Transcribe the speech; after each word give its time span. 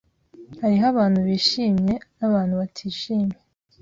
Hariho 0.61 0.85
abantu 0.93 1.19
bishimye 1.27 1.93
nabantu 2.17 2.53
batishimye. 2.61 3.37